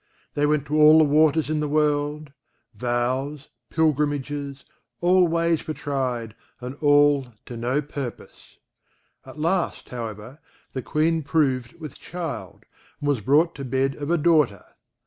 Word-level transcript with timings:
They 0.33 0.47
went 0.47 0.65
to 0.65 0.73
all 0.75 0.97
the 0.97 1.03
waters 1.03 1.47
in 1.47 1.59
the 1.59 1.67
world; 1.67 2.33
vows, 2.73 3.49
pilgrimages, 3.69 4.65
all 4.99 5.27
ways 5.27 5.67
were 5.67 5.75
tried 5.75 6.33
and 6.59 6.73
all 6.77 7.27
to 7.45 7.55
no 7.55 7.83
purpose. 7.83 8.57
At 9.27 9.37
last, 9.37 9.89
however, 9.89 10.39
the 10.73 10.81
Queen 10.81 11.21
proved 11.21 11.79
with 11.79 11.99
child, 11.99 12.63
and 12.99 13.09
was 13.09 13.21
brought 13.21 13.53
to 13.53 13.63
bed 13.63 13.93
of 13.93 14.09
a 14.09 14.17
daughter. 14.17 14.65